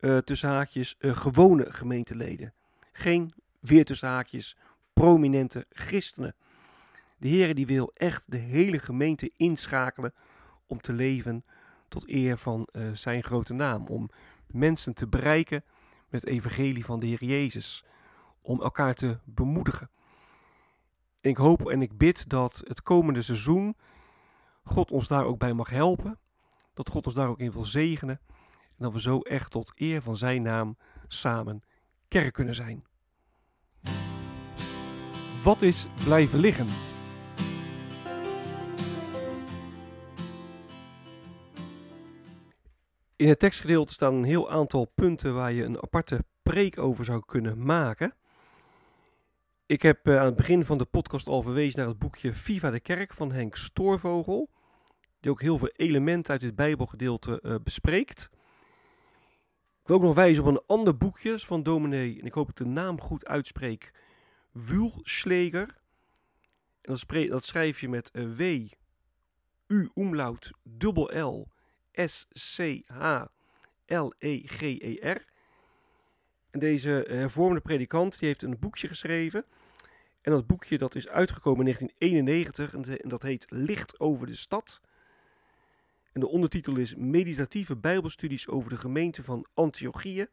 uh, 0.00 0.18
tussen 0.18 0.48
haakjes 0.48 0.96
uh, 0.98 1.16
gewone 1.16 1.72
gemeenteleden. 1.72 2.52
Geen 2.92 3.34
weer 3.60 3.84
tussen 3.84 4.08
haakjes 4.08 4.56
prominente 4.92 5.66
christenen. 5.70 6.34
De 7.18 7.28
Heer 7.28 7.54
die 7.54 7.66
wil 7.66 7.90
echt 7.94 8.30
de 8.30 8.36
hele 8.36 8.78
gemeente 8.78 9.30
inschakelen 9.36 10.14
om 10.66 10.80
te 10.80 10.92
leven 10.92 11.44
tot 11.88 12.08
eer 12.08 12.38
van 12.38 12.68
zijn 12.92 13.22
grote 13.22 13.52
naam. 13.52 13.86
Om 13.86 14.10
mensen 14.46 14.94
te 14.94 15.06
bereiken 15.06 15.64
met 16.12 16.20
het 16.20 16.30
evangelie 16.30 16.84
van 16.84 17.00
de 17.00 17.06
Heer 17.06 17.24
Jezus. 17.24 17.84
Om 18.42 18.62
elkaar 18.62 18.94
te 18.94 19.18
bemoedigen. 19.24 19.90
En 21.20 21.30
ik 21.30 21.36
hoop 21.36 21.70
en 21.70 21.82
ik 21.82 21.98
bid 21.98 22.28
dat 22.28 22.62
het 22.66 22.82
komende 22.82 23.22
seizoen 23.22 23.76
God 24.64 24.90
ons 24.90 25.08
daar 25.08 25.24
ook 25.24 25.38
bij 25.38 25.52
mag 25.52 25.70
helpen. 25.70 26.18
Dat 26.74 26.88
God 26.88 27.06
ons 27.06 27.14
daar 27.14 27.28
ook 27.28 27.40
in 27.40 27.52
wil 27.52 27.64
zegenen 27.64 28.20
dat 28.82 28.92
we 28.92 29.00
zo 29.00 29.18
echt 29.18 29.50
tot 29.50 29.72
eer 29.74 30.02
van 30.02 30.16
zijn 30.16 30.42
naam 30.42 30.76
samen 31.08 31.62
kerk 32.08 32.32
kunnen 32.32 32.54
zijn. 32.54 32.84
Wat 35.42 35.62
is 35.62 35.86
blijven 36.04 36.38
liggen? 36.38 36.91
In 43.22 43.28
het 43.28 43.38
tekstgedeelte 43.38 43.92
staan 43.92 44.14
een 44.14 44.24
heel 44.24 44.50
aantal 44.50 44.84
punten 44.84 45.34
waar 45.34 45.52
je 45.52 45.64
een 45.64 45.82
aparte 45.82 46.24
preek 46.42 46.78
over 46.78 47.04
zou 47.04 47.22
kunnen 47.26 47.64
maken. 47.64 48.14
Ik 49.66 49.82
heb 49.82 50.06
eh, 50.06 50.18
aan 50.18 50.24
het 50.24 50.36
begin 50.36 50.64
van 50.64 50.78
de 50.78 50.84
podcast 50.84 51.26
al 51.26 51.42
verwezen 51.42 51.78
naar 51.78 51.88
het 51.88 51.98
boekje 51.98 52.34
Viva 52.34 52.70
de 52.70 52.80
Kerk 52.80 53.14
van 53.14 53.32
Henk 53.32 53.56
Stoorvogel, 53.56 54.50
die 55.20 55.30
ook 55.30 55.40
heel 55.40 55.58
veel 55.58 55.72
elementen 55.76 56.32
uit 56.32 56.40
dit 56.40 56.54
Bijbelgedeelte 56.54 57.40
uh, 57.42 57.54
bespreekt. 57.64 58.30
Ik 59.82 59.86
wil 59.88 59.96
ook 59.96 60.02
nog 60.02 60.14
wijzen 60.14 60.44
op 60.44 60.48
een 60.48 60.62
ander 60.66 60.96
boekje 60.96 61.38
van 61.38 61.62
dominee, 61.62 62.20
en 62.20 62.26
ik 62.26 62.34
hoop 62.34 62.46
dat 62.46 62.58
ik 62.58 62.66
de 62.66 62.72
naam 62.72 63.00
goed 63.00 63.26
uitspreek, 63.26 63.92
Wulschleger. 64.52 65.80
En 66.80 66.96
dat, 67.06 67.28
dat 67.28 67.44
schrijf 67.44 67.80
je 67.80 67.88
met 67.88 68.10
uh, 68.12 68.36
W, 68.36 68.68
U, 69.66 69.90
umlaut, 69.94 70.50
dubbel 70.62 71.18
L, 71.18 71.51
S, 71.92 72.26
C, 72.56 72.82
H, 72.86 73.24
L, 73.86 74.12
E, 74.18 74.42
G, 74.44 74.60
E, 74.62 75.10
R. 75.10 75.24
En 76.50 76.58
deze 76.58 77.04
hervormde 77.08 77.60
predikant 77.60 78.18
die 78.18 78.28
heeft 78.28 78.42
een 78.42 78.58
boekje 78.58 78.88
geschreven. 78.88 79.44
En 80.20 80.32
dat 80.32 80.46
boekje 80.46 80.78
dat 80.78 80.94
is 80.94 81.08
uitgekomen 81.08 81.66
in 81.66 81.90
1991 81.98 83.00
en 83.00 83.08
dat 83.08 83.22
heet 83.22 83.46
Licht 83.48 84.00
over 84.00 84.26
de 84.26 84.34
stad. 84.34 84.80
En 86.12 86.20
de 86.20 86.28
ondertitel 86.28 86.76
is 86.76 86.94
Meditatieve 86.94 87.76
Bijbelstudies 87.76 88.48
over 88.48 88.70
de 88.70 88.76
gemeente 88.76 89.22
van 89.22 89.46
Antiochieën. 89.54 90.28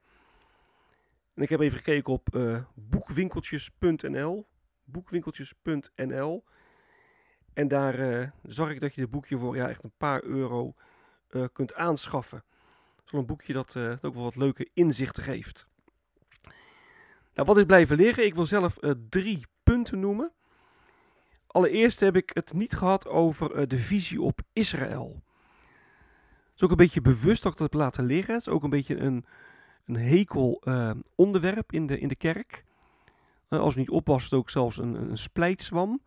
En 1.34 1.42
ik 1.42 1.50
heb 1.50 1.60
even 1.60 1.78
gekeken 1.78 2.13
op 2.13 2.36
uh, 2.36 2.63
boekwinkeltjes.nl. 2.74 4.48
Boekwinkeltjes.nl. 4.84 6.44
En 7.54 7.68
daar 7.68 8.00
uh, 8.00 8.30
zag 8.44 8.70
ik 8.70 8.80
dat 8.80 8.94
je 8.94 9.01
dit 9.01 9.10
boekje 9.10 9.38
voor 9.38 9.56
ja, 9.56 9.70
echt 9.70 9.84
een 9.84 9.94
paar 9.98 10.24
euro 10.24 10.74
uh, 11.32 11.46
kunt 11.54 11.74
aanschaffen. 11.74 12.44
Zo'n 13.04 13.26
boekje 13.26 13.54
dat, 13.54 13.78
ook 13.78 14.14
wel 14.14 14.24
wat 14.24 14.36
leuke 14.36 14.70
inzichten 14.74 15.24
geeft. 15.24 15.68
Nou, 17.34 17.48
wat 17.48 17.58
is 17.58 17.66
blijven 17.66 17.98
liggen? 17.98 18.26
Ik 18.26 18.36
wil 18.36 18.46
zelf 18.46 18.78
drie 19.10 19.46
punten 19.64 20.00
noemen. 20.00 20.32
Allereerst 21.48 22.00
heb 22.00 22.16
ik 22.16 22.32
het 22.34 22.54
niet 22.54 22.74
gehad 22.74 23.08
over 23.08 23.68
de 23.68 23.78
visie 23.78 24.22
op 24.22 24.42
Israël. 24.54 25.24
Het 26.44 26.56
is 26.56 26.64
ook 26.64 26.70
een 26.70 26.76
beetje 26.76 27.02
bewust 27.02 27.44
dat 27.44 27.52
ik 27.52 27.58
dat 27.58 27.72
heb 27.72 27.82
laten 27.82 28.06
liggen. 28.06 28.34
Het 28.34 28.48
is 28.48 28.54
ook 28.54 28.64
een 28.64 28.70
beetje 28.70 28.98
een, 28.98 29.26
een 29.86 29.96
hekel 29.96 30.64
onderwerp 31.16 31.72
in 31.72 31.88
de, 31.88 32.00
in 32.00 32.08
de 32.08 32.16
kerk. 32.16 32.66
Als 33.48 33.76
het 33.76 33.90
niet 33.90 34.04
het 34.24 34.34
ook 34.34 34.50
zelfs 34.50 34.78
een, 34.78 34.94
een 34.94 35.18
splijtswam. 35.18 36.02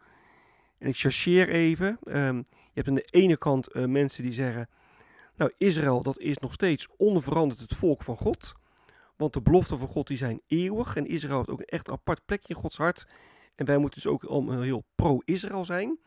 En 0.79 0.89
ik 0.89 0.97
chargeer 0.97 1.49
even. 1.49 1.99
Um, 2.05 2.37
je 2.37 2.73
hebt 2.75 2.89
aan 2.89 2.95
de 2.95 3.09
ene 3.11 3.37
kant 3.37 3.75
mensen 3.75 4.23
die 4.23 4.33
zeggen... 4.33 4.69
Nou, 5.43 5.55
Israël, 5.59 6.03
dat 6.03 6.19
is 6.19 6.39
nog 6.39 6.53
steeds 6.53 6.89
onveranderd 6.97 7.61
het 7.61 7.75
volk 7.75 8.03
van 8.03 8.17
God. 8.17 8.53
Want 9.17 9.33
de 9.33 9.43
beloften 9.43 9.79
van 9.79 9.89
God 9.89 10.07
die 10.07 10.17
zijn 10.17 10.41
eeuwig. 10.47 10.97
En 10.97 11.07
Israël 11.07 11.37
heeft 11.37 11.51
ook 11.51 11.59
een 11.59 11.65
echt 11.65 11.91
apart 11.91 12.25
plekje 12.25 12.55
in 12.55 12.61
Gods 12.61 12.77
hart. 12.77 13.07
En 13.55 13.67
wij 13.67 13.79
moeten 13.79 14.01
dus 14.03 14.11
ook 14.11 14.25
al 14.25 14.61
heel 14.61 14.85
pro-Israël 14.95 15.65
zijn. 15.65 15.99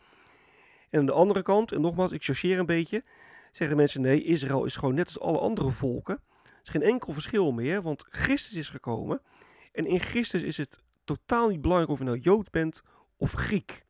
En 0.89 0.99
aan 0.99 1.05
de 1.05 1.11
andere 1.11 1.41
kant, 1.41 1.71
en 1.71 1.81
nogmaals, 1.81 2.11
ik 2.11 2.23
chargeer 2.23 2.59
een 2.59 2.65
beetje, 2.65 3.03
zeggen 3.51 3.77
mensen 3.77 4.01
nee, 4.01 4.23
Israël 4.23 4.65
is 4.65 4.75
gewoon 4.75 4.95
net 4.95 5.05
als 5.05 5.19
alle 5.19 5.39
andere 5.39 5.71
volken. 5.71 6.19
Er 6.43 6.59
is 6.63 6.69
geen 6.69 6.81
enkel 6.81 7.13
verschil 7.13 7.51
meer, 7.51 7.81
want 7.81 8.05
Christus 8.09 8.55
is 8.55 8.69
gekomen. 8.69 9.21
En 9.71 9.85
in 9.85 9.99
Christus 9.99 10.43
is 10.43 10.57
het 10.57 10.79
totaal 11.03 11.49
niet 11.49 11.61
belangrijk 11.61 11.91
of 11.91 11.99
je 11.99 12.05
nou 12.05 12.19
Jood 12.19 12.51
bent 12.51 12.83
of 13.17 13.31
Griek. 13.31 13.84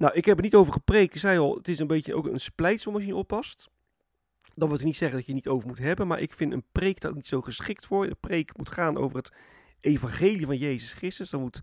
Nou, 0.00 0.14
ik 0.14 0.24
heb 0.24 0.36
er 0.36 0.42
niet 0.42 0.54
over 0.54 0.72
gepreekt. 0.72 1.14
Ik 1.14 1.20
zei 1.20 1.38
al, 1.38 1.56
het 1.56 1.68
is 1.68 1.78
een 1.78 1.86
beetje 1.86 2.14
ook 2.14 2.26
een 2.26 2.40
splijtsel 2.40 2.92
als 2.92 3.02
je 3.02 3.08
niet 3.08 3.16
oppast. 3.16 3.68
Dan 4.54 4.68
wil 4.68 4.78
ik 4.78 4.84
niet 4.84 4.96
zeggen 4.96 5.18
dat 5.18 5.26
je 5.26 5.32
niet 5.32 5.48
over 5.48 5.68
moet 5.68 5.78
hebben, 5.78 6.06
maar 6.06 6.20
ik 6.20 6.32
vind 6.32 6.52
een 6.52 6.64
preek 6.72 7.00
daar 7.00 7.10
ook 7.10 7.16
niet 7.16 7.26
zo 7.26 7.40
geschikt 7.40 7.86
voor. 7.86 8.06
Een 8.06 8.16
preek 8.20 8.56
moet 8.56 8.70
gaan 8.70 8.96
over 8.96 9.16
het 9.16 9.32
evangelie 9.80 10.46
van 10.46 10.56
Jezus 10.56 10.92
Christus. 10.92 11.30
Dan 11.30 11.40
moet, 11.40 11.60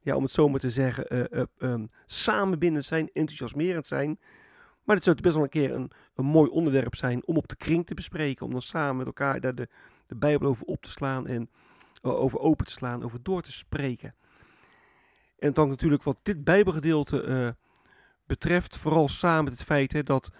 ja, 0.00 0.16
om 0.16 0.22
het 0.22 0.32
zo 0.32 0.48
maar 0.48 0.60
te 0.60 0.70
zeggen, 0.70 1.14
uh, 1.14 1.24
uh, 1.30 1.42
um, 1.58 1.90
samenbindend 2.06 2.84
zijn, 2.84 3.10
enthousiasmerend 3.12 3.86
zijn. 3.86 4.20
Maar 4.84 4.96
het 4.96 5.04
zou 5.04 5.20
best 5.20 5.34
wel 5.34 5.44
een 5.44 5.50
keer 5.50 5.72
een, 5.72 5.90
een 6.14 6.24
mooi 6.24 6.50
onderwerp 6.50 6.94
zijn 6.94 7.26
om 7.26 7.36
op 7.36 7.48
de 7.48 7.56
kring 7.56 7.86
te 7.86 7.94
bespreken. 7.94 8.46
Om 8.46 8.52
dan 8.52 8.62
samen 8.62 8.96
met 8.96 9.06
elkaar 9.06 9.40
daar 9.40 9.54
de, 9.54 9.68
de 10.06 10.16
Bijbel 10.16 10.48
over 10.48 10.66
op 10.66 10.82
te 10.82 10.90
slaan 10.90 11.26
en 11.26 11.50
uh, 12.02 12.12
over 12.12 12.38
open 12.38 12.66
te 12.66 12.72
slaan, 12.72 13.04
over 13.04 13.22
door 13.22 13.42
te 13.42 13.52
spreken. 13.52 14.14
En 15.38 15.52
dan 15.52 15.68
natuurlijk 15.68 16.02
wat 16.02 16.20
dit 16.22 16.44
Bijbelgedeelte 16.44 17.56
betreft, 18.38 18.76
vooral 18.76 19.08
samen 19.08 19.44
met 19.44 19.52
het 19.52 19.62
feit 19.62 19.92
hè, 19.92 20.02
dat, 20.02 20.30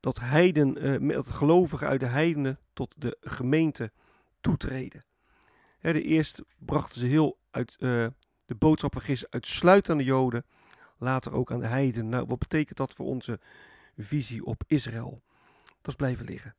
dat, 0.00 0.20
heiden, 0.20 1.08
dat 1.08 1.32
gelovigen 1.32 1.88
uit 1.88 2.00
de 2.00 2.06
heidenen 2.06 2.58
tot 2.72 3.00
de 3.00 3.16
gemeente 3.20 3.92
toetreden 4.40 5.04
de 5.92 6.02
eerste 6.02 6.44
brachten 6.58 7.00
ze 7.00 7.06
heel 7.06 7.38
uit 7.50 7.76
uh, 7.78 8.06
de 8.46 8.54
boodschap 8.54 8.92
van 8.92 9.02
Christus 9.02 9.30
uitsluitend 9.30 9.90
aan 9.90 9.98
de 9.98 10.04
Joden, 10.04 10.44
later 10.98 11.32
ook 11.32 11.52
aan 11.52 11.60
de 11.60 11.66
heiden. 11.66 12.08
Nou, 12.08 12.26
wat 12.26 12.38
betekent 12.38 12.78
dat 12.78 12.94
voor 12.94 13.06
onze 13.06 13.40
visie 13.96 14.44
op 14.44 14.62
Israël? 14.66 15.22
Dat 15.64 15.92
is 15.92 15.94
blijven 15.94 16.24
liggen. 16.24 16.54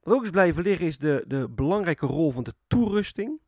Wat 0.00 0.14
ook 0.14 0.22
is 0.22 0.30
blijven 0.30 0.62
liggen 0.62 0.86
is 0.86 0.98
de, 0.98 1.24
de 1.26 1.48
belangrijke 1.48 2.06
rol 2.06 2.30
van 2.30 2.42
de 2.42 2.54
toerusting. 2.66 3.40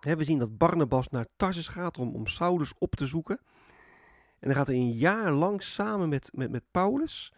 we 0.00 0.24
zien 0.24 0.38
dat 0.38 0.58
Barnabas 0.58 1.08
naar 1.08 1.26
Tarsus 1.36 1.68
gaat 1.68 1.98
om, 1.98 2.14
om 2.14 2.26
Saulus 2.26 2.72
op 2.78 2.94
te 2.94 3.06
zoeken. 3.06 3.40
En 4.40 4.48
dan 4.48 4.54
gaat 4.54 4.66
hij 4.66 4.76
een 4.76 4.92
jaar 4.92 5.32
lang 5.32 5.62
samen 5.62 6.08
met, 6.08 6.30
met, 6.34 6.50
met 6.50 6.64
Paulus 6.70 7.32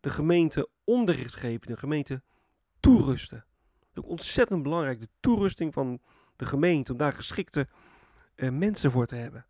de 0.00 0.10
gemeente 0.10 0.68
onderricht 0.84 1.36
geven, 1.36 1.66
de 1.66 1.76
gemeente 1.76 2.22
toerusten 2.80 3.44
ook 3.98 4.08
ontzettend 4.08 4.62
belangrijk, 4.62 5.00
de 5.00 5.08
toerusting 5.20 5.72
van 5.72 6.00
de 6.36 6.46
gemeente, 6.46 6.92
om 6.92 6.98
daar 6.98 7.12
geschikte 7.12 7.68
uh, 8.36 8.50
mensen 8.50 8.90
voor 8.90 9.06
te 9.06 9.16
hebben. 9.16 9.46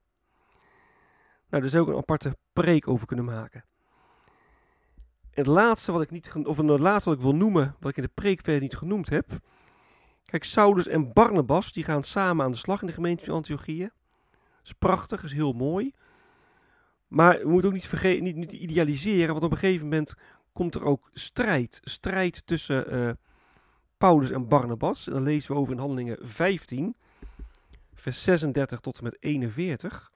Nou, 1.48 1.62
daar 1.62 1.70
zou 1.70 1.82
ook 1.82 1.88
een 1.88 1.96
aparte 1.96 2.36
preek 2.52 2.88
over 2.88 3.06
kunnen 3.06 3.24
maken. 3.24 3.64
En 5.30 5.42
het 5.42 5.46
laatste 5.46 5.92
wat 5.92 6.02
ik 6.02 6.10
niet, 6.10 6.34
of 6.34 6.56
het 6.56 6.80
laatste 6.80 7.08
wat 7.08 7.18
ik 7.18 7.24
wil 7.24 7.34
noemen, 7.34 7.76
wat 7.80 7.90
ik 7.90 7.96
in 7.96 8.02
de 8.02 8.10
preek 8.14 8.40
verder 8.42 8.62
niet 8.62 8.76
genoemd 8.76 9.08
heb. 9.08 9.26
Kijk, 10.24 10.44
Saulus 10.44 10.86
en 10.86 11.12
Barnabas, 11.12 11.72
die 11.72 11.84
gaan 11.84 12.04
samen 12.04 12.44
aan 12.44 12.52
de 12.52 12.56
slag 12.58 12.80
in 12.80 12.86
de 12.86 12.92
gemeente 12.92 13.24
van 13.24 13.34
Antiochieën. 13.34 13.92
Dat 14.30 14.64
is 14.64 14.72
prachtig, 14.72 15.24
is 15.24 15.32
heel 15.32 15.52
mooi. 15.52 15.92
Maar 17.14 17.38
we 17.38 17.48
moeten 17.48 17.70
ook 17.70 17.92
niet, 18.02 18.20
niet, 18.20 18.36
niet 18.36 18.52
idealiseren, 18.52 19.32
want 19.32 19.44
op 19.44 19.50
een 19.50 19.58
gegeven 19.58 19.88
moment 19.88 20.14
komt 20.52 20.74
er 20.74 20.84
ook 20.84 21.10
strijd. 21.12 21.80
Strijd 21.84 22.46
tussen 22.46 22.94
uh, 22.94 23.10
Paulus 23.98 24.30
en 24.30 24.48
Barnabas. 24.48 25.06
En 25.06 25.12
dan 25.12 25.22
lezen 25.22 25.52
we 25.54 25.60
over 25.60 25.72
in 25.72 25.78
Handelingen 25.78 26.18
15, 26.20 26.96
vers 27.94 28.22
36 28.22 28.80
tot 28.80 28.98
en 28.98 29.04
met 29.04 29.16
41. 29.20 30.10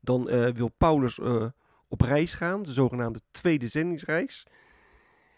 Dan 0.00 0.30
uh, 0.30 0.50
wil 0.50 0.68
Paulus 0.68 1.18
uh, 1.18 1.46
op 1.88 2.00
reis 2.00 2.34
gaan, 2.34 2.62
de 2.62 2.72
zogenaamde 2.72 3.20
tweede 3.30 3.68
zendingsreis. 3.68 4.46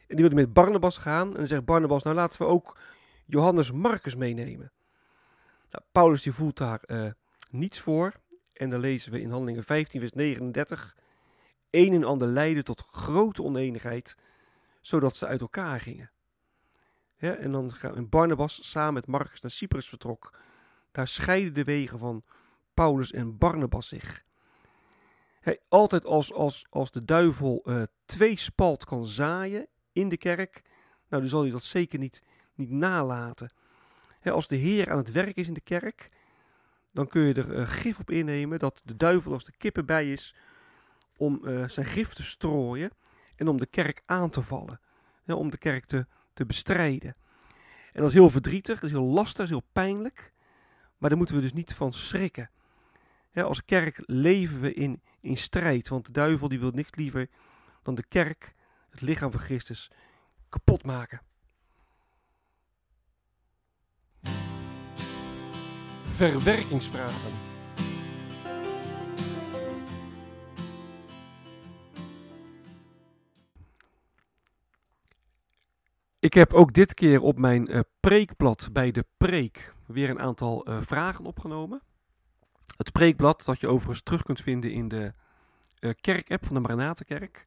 En 0.06 0.16
die 0.16 0.28
wil 0.28 0.36
met 0.36 0.52
Barnabas 0.52 0.98
gaan. 0.98 1.28
En 1.28 1.36
dan 1.36 1.46
zegt 1.46 1.64
Barnabas, 1.64 2.02
nou 2.02 2.16
laten 2.16 2.42
we 2.42 2.48
ook 2.48 2.78
Johannes 3.26 3.72
Marcus 3.72 4.16
meenemen. 4.16 4.72
Nou, 5.70 5.84
Paulus 5.92 6.22
die 6.22 6.32
voelt 6.32 6.56
daar 6.56 6.80
niets 7.50 7.80
voor. 7.80 8.14
En 8.60 8.70
dan 8.70 8.80
lezen 8.80 9.12
we 9.12 9.20
in 9.20 9.30
Handelingen 9.30 9.62
15, 9.62 10.00
vers 10.00 10.12
39. 10.12 10.96
Een 11.70 11.94
en 11.94 12.04
ander 12.04 12.28
leidde 12.28 12.62
tot 12.62 12.80
grote 12.90 13.42
oneenigheid, 13.42 14.16
zodat 14.80 15.16
ze 15.16 15.26
uit 15.26 15.40
elkaar 15.40 15.80
gingen. 15.80 16.10
En 17.16 17.52
dan 17.52 17.72
gaan 17.72 18.08
Barnabas 18.08 18.70
samen 18.70 18.94
met 18.94 19.06
Marcus 19.06 19.40
naar 19.40 19.50
Cyprus 19.50 19.88
vertrok. 19.88 20.38
Daar 20.92 21.08
scheiden 21.08 21.54
de 21.54 21.64
wegen 21.64 21.98
van 21.98 22.24
Paulus 22.74 23.12
en 23.12 23.38
Barnabas 23.38 23.88
zich. 23.88 24.24
altijd 25.68 26.04
als, 26.04 26.32
als, 26.32 26.66
als 26.70 26.90
de 26.90 27.04
duivel 27.04 27.62
uh, 27.64 27.82
twee 28.04 28.38
spalt 28.38 28.84
kan 28.84 29.04
zaaien 29.04 29.66
in 29.92 30.08
de 30.08 30.16
kerk, 30.16 30.62
nou, 31.08 31.22
dan 31.22 31.30
zal 31.30 31.42
hij 31.42 31.50
dat 31.50 31.62
zeker 31.62 31.98
niet, 31.98 32.22
niet 32.54 32.70
nalaten. 32.70 33.52
als 34.24 34.48
de 34.48 34.56
Heer 34.56 34.90
aan 34.90 34.98
het 34.98 35.10
werk 35.10 35.36
is 35.36 35.48
in 35.48 35.54
de 35.54 35.60
kerk, 35.60 36.10
dan 36.92 37.08
kun 37.08 37.22
je 37.22 37.34
er 37.34 37.58
uh, 37.58 37.66
gif 37.66 37.98
op 37.98 38.10
innemen 38.10 38.58
dat 38.58 38.80
de 38.84 38.96
duivel 38.96 39.32
als 39.32 39.44
de 39.44 39.52
kippen 39.56 39.86
bij 39.86 40.12
is 40.12 40.34
om 41.16 41.40
uh, 41.42 41.68
zijn 41.68 41.86
gif 41.86 42.12
te 42.12 42.22
strooien 42.22 42.90
en 43.36 43.48
om 43.48 43.58
de 43.58 43.66
kerk 43.66 44.02
aan 44.06 44.30
te 44.30 44.42
vallen. 44.42 44.80
om 45.26 45.50
de 45.50 45.58
kerk 45.58 45.84
te, 45.84 46.06
te 46.32 46.46
bestrijden. 46.46 47.16
En 47.92 48.00
dat 48.00 48.08
is 48.08 48.16
heel 48.16 48.30
verdrietig, 48.30 48.74
dat 48.74 48.90
is 48.90 48.96
heel 48.96 49.06
lastig, 49.06 49.36
dat 49.36 49.44
is 49.44 49.50
heel 49.50 49.68
pijnlijk. 49.72 50.32
Maar 50.98 51.08
daar 51.08 51.18
moeten 51.18 51.36
we 51.36 51.42
dus 51.42 51.52
niet 51.52 51.74
van 51.74 51.92
schrikken. 51.92 52.50
als 53.34 53.64
kerk 53.64 54.02
leven 54.06 54.60
we 54.60 54.74
in, 54.74 55.02
in 55.20 55.36
strijd, 55.36 55.88
want 55.88 56.06
de 56.06 56.12
duivel 56.12 56.48
die 56.48 56.60
wil 56.60 56.70
niks 56.70 56.94
liever 56.94 57.28
dan 57.82 57.94
de 57.94 58.04
kerk, 58.08 58.54
het 58.90 59.00
lichaam 59.00 59.30
van 59.30 59.40
Christus, 59.40 59.90
kapot 60.48 60.84
maken. 60.84 61.20
Verwerkingsvragen. 66.20 67.32
Ik 76.18 76.34
heb 76.34 76.52
ook 76.52 76.72
dit 76.72 76.94
keer 76.94 77.20
op 77.20 77.38
mijn 77.38 77.70
uh, 77.70 77.80
preekblad 78.00 78.68
bij 78.72 78.90
de 78.90 79.04
preek 79.16 79.74
weer 79.86 80.10
een 80.10 80.20
aantal 80.20 80.68
uh, 80.68 80.80
vragen 80.80 81.24
opgenomen. 81.24 81.82
Het 82.76 82.92
preekblad 82.92 83.44
dat 83.44 83.60
je 83.60 83.68
overigens 83.68 84.02
terug 84.02 84.22
kunt 84.22 84.40
vinden 84.40 84.72
in 84.72 84.88
de 84.88 85.12
uh, 85.80 85.90
kerk-app 86.00 86.46
van 86.46 86.54
de 86.54 86.60
Maranatenkerk. 86.60 87.46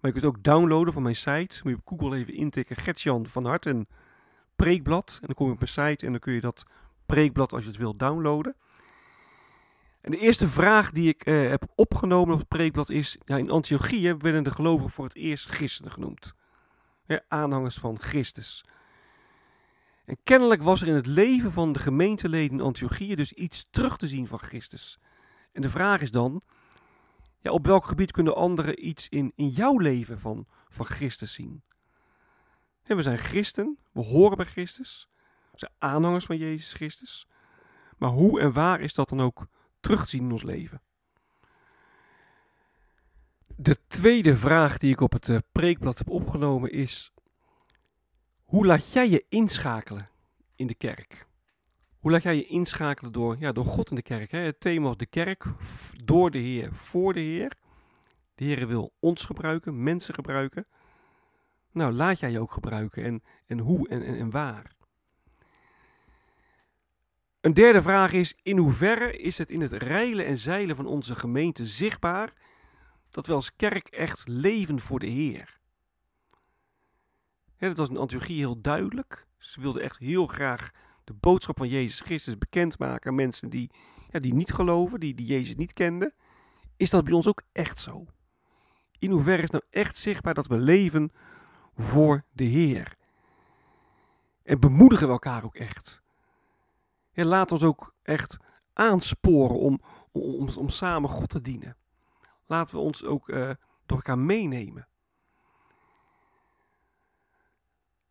Maar 0.00 0.12
je 0.12 0.20
kunt 0.20 0.34
ook 0.34 0.42
downloaden 0.42 0.92
van 0.92 1.02
mijn 1.02 1.16
site. 1.16 1.60
Moet 1.62 1.72
je 1.72 1.78
op 1.84 1.98
Google 1.98 2.16
even 2.16 2.34
intikken 2.34 2.76
Gertjan 2.76 3.26
van 3.26 3.44
Harten 3.44 3.88
preekblad. 4.56 5.18
En 5.20 5.26
dan 5.26 5.34
kom 5.34 5.46
je 5.46 5.52
op 5.52 5.58
mijn 5.58 5.90
site 5.90 6.06
en 6.06 6.12
dan 6.12 6.20
kun 6.20 6.32
je 6.32 6.40
dat 6.40 6.66
preekblad 7.06 7.52
als 7.52 7.62
je 7.62 7.68
het 7.68 7.78
wilt 7.78 7.98
downloaden. 7.98 8.56
En 10.00 10.10
de 10.10 10.18
eerste 10.18 10.48
vraag 10.48 10.90
die 10.90 11.08
ik 11.08 11.26
uh, 11.26 11.48
heb 11.48 11.64
opgenomen 11.74 12.32
op 12.32 12.38
het 12.38 12.48
preekblad 12.48 12.90
is: 12.90 13.18
ja, 13.24 13.36
in 13.36 13.50
Antiochië 13.50 14.14
werden 14.14 14.42
de 14.42 14.50
gelovigen 14.50 14.90
voor 14.90 15.04
het 15.04 15.14
eerst 15.14 15.48
christenen 15.48 15.92
genoemd. 15.92 16.34
Ja, 17.06 17.20
aanhangers 17.28 17.78
van 17.78 17.98
Christus. 17.98 18.64
En 20.04 20.16
kennelijk 20.24 20.62
was 20.62 20.82
er 20.82 20.88
in 20.88 20.94
het 20.94 21.06
leven 21.06 21.52
van 21.52 21.72
de 21.72 21.78
gemeenteleden 21.78 22.58
in 22.58 22.64
Antiochië 22.64 23.14
dus 23.14 23.32
iets 23.32 23.66
terug 23.70 23.96
te 23.96 24.06
zien 24.06 24.26
van 24.26 24.38
Christus. 24.38 24.98
En 25.52 25.62
de 25.62 25.68
vraag 25.68 26.00
is 26.00 26.10
dan: 26.10 26.42
ja, 27.40 27.50
op 27.50 27.66
welk 27.66 27.84
gebied 27.84 28.10
kunnen 28.10 28.36
anderen 28.36 28.86
iets 28.88 29.08
in, 29.08 29.32
in 29.34 29.48
jouw 29.48 29.78
leven 29.78 30.18
van, 30.18 30.46
van 30.68 30.86
Christus 30.86 31.32
zien? 31.32 31.62
En 32.82 32.96
we 32.96 33.02
zijn 33.02 33.18
christen, 33.18 33.78
we 33.92 34.00
horen 34.00 34.36
bij 34.36 34.46
Christus, 34.46 35.08
zijn 35.60 35.72
aanhangers 35.78 36.24
van 36.24 36.36
Jezus 36.36 36.72
Christus. 36.72 37.28
Maar 37.98 38.10
hoe 38.10 38.40
en 38.40 38.52
waar 38.52 38.80
is 38.80 38.94
dat 38.94 39.08
dan 39.08 39.20
ook 39.20 39.46
terug 39.80 40.02
te 40.02 40.08
zien 40.08 40.22
in 40.22 40.32
ons 40.32 40.42
leven? 40.42 40.82
De 43.56 43.86
tweede 43.86 44.36
vraag 44.36 44.78
die 44.78 44.92
ik 44.92 45.00
op 45.00 45.12
het 45.12 45.28
uh, 45.28 45.38
preekblad 45.52 45.98
heb 45.98 46.08
opgenomen 46.08 46.72
is: 46.72 47.12
hoe 48.44 48.66
laat 48.66 48.92
jij 48.92 49.08
je 49.08 49.24
inschakelen 49.28 50.08
in 50.54 50.66
de 50.66 50.74
kerk? 50.74 51.26
Hoe 51.98 52.10
laat 52.10 52.22
jij 52.22 52.36
je 52.36 52.46
inschakelen 52.46 53.12
door, 53.12 53.36
ja, 53.38 53.52
door 53.52 53.64
God 53.64 53.90
in 53.90 53.96
de 53.96 54.02
kerk? 54.02 54.30
Hè? 54.30 54.38
Het 54.38 54.60
thema 54.60 54.86
was 54.86 54.96
de 54.96 55.06
kerk, 55.06 55.44
door 56.04 56.30
de 56.30 56.38
Heer, 56.38 56.74
voor 56.74 57.12
de 57.12 57.20
Heer. 57.20 57.52
De 58.34 58.44
Heer 58.44 58.66
wil 58.66 58.92
ons 59.00 59.24
gebruiken, 59.24 59.82
mensen 59.82 60.14
gebruiken. 60.14 60.66
Nou, 61.70 61.92
laat 61.92 62.18
jij 62.18 62.30
je 62.30 62.40
ook 62.40 62.52
gebruiken 62.52 63.04
en, 63.04 63.22
en 63.46 63.58
hoe 63.58 63.88
en, 63.88 64.02
en, 64.02 64.18
en 64.18 64.30
waar? 64.30 64.72
Een 67.42 67.54
derde 67.54 67.82
vraag 67.82 68.12
is: 68.12 68.34
in 68.42 68.58
hoeverre 68.58 69.16
is 69.16 69.38
het 69.38 69.50
in 69.50 69.60
het 69.60 69.72
reilen 69.72 70.26
en 70.26 70.38
zeilen 70.38 70.76
van 70.76 70.86
onze 70.86 71.16
gemeente 71.16 71.66
zichtbaar 71.66 72.32
dat 73.10 73.26
we 73.26 73.32
als 73.32 73.56
kerk 73.56 73.86
echt 73.88 74.28
leven 74.28 74.80
voor 74.80 74.98
de 74.98 75.06
Heer? 75.06 75.60
Dat 77.58 77.76
was 77.76 77.88
in 77.88 77.96
Antiochie 77.96 78.36
heel 78.36 78.60
duidelijk. 78.60 79.26
Ze 79.38 79.60
wilden 79.60 79.82
echt 79.82 79.98
heel 79.98 80.26
graag 80.26 80.70
de 81.04 81.12
boodschap 81.12 81.58
van 81.58 81.68
Jezus 81.68 82.00
Christus 82.00 82.38
bekendmaken 82.38 83.10
aan 83.10 83.16
mensen 83.16 83.48
die, 83.48 83.70
ja, 84.10 84.20
die 84.20 84.34
niet 84.34 84.52
geloven, 84.52 85.00
die, 85.00 85.14
die 85.14 85.26
Jezus 85.26 85.56
niet 85.56 85.72
kenden. 85.72 86.14
Is 86.76 86.90
dat 86.90 87.04
bij 87.04 87.12
ons 87.12 87.26
ook 87.26 87.42
echt 87.52 87.80
zo? 87.80 88.06
In 88.98 89.10
hoeverre 89.10 89.42
is 89.42 89.50
nou 89.50 89.64
echt 89.70 89.96
zichtbaar 89.96 90.34
dat 90.34 90.46
we 90.46 90.58
leven 90.58 91.12
voor 91.76 92.24
de 92.32 92.44
Heer? 92.44 92.96
En 94.42 94.60
bemoedigen 94.60 95.06
we 95.06 95.12
elkaar 95.12 95.44
ook 95.44 95.54
echt? 95.54 96.01
Laat 97.14 97.52
ons 97.52 97.62
ook 97.62 97.94
echt 98.02 98.38
aansporen 98.72 99.58
om, 99.58 99.80
om, 100.12 100.48
om, 100.48 100.68
samen 100.68 101.10
God 101.10 101.28
te 101.28 101.40
dienen. 101.40 101.76
Laten 102.46 102.74
we 102.74 102.80
ons 102.80 103.04
ook 103.04 103.28
uh, 103.28 103.50
door 103.86 103.96
elkaar 103.96 104.18
meenemen. 104.18 104.88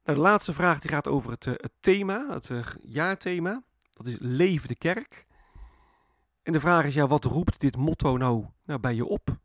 Nou, 0.03 0.17
de 0.17 0.23
laatste 0.23 0.53
vraag 0.53 0.79
die 0.79 0.91
gaat 0.91 1.07
over 1.07 1.31
het, 1.31 1.45
het 1.45 1.71
thema, 1.79 2.25
het 2.29 2.49
uh, 2.49 2.65
jaarthema. 2.81 3.63
Dat 3.91 4.05
is 4.05 4.15
Leven 4.19 4.67
de 4.67 4.75
Kerk. 4.75 5.25
En 6.43 6.53
de 6.53 6.59
vraag 6.59 6.85
is, 6.85 6.93
ja, 6.93 7.07
wat 7.07 7.25
roept 7.25 7.59
dit 7.59 7.77
motto 7.77 8.17
nou, 8.17 8.45
nou 8.63 8.79
bij 8.79 8.95
je 8.95 9.05
op? 9.05 9.37